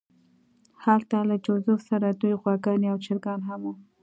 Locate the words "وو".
3.65-3.73